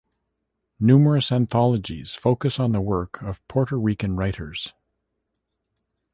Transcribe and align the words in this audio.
Numerous 0.79 1.31
anthologies 1.31 2.15
focus 2.15 2.59
on 2.59 2.71
the 2.71 2.81
work 2.81 3.21
of 3.21 3.47
Puerto 3.47 3.77
Rican 3.79 4.15
writers. 4.15 4.73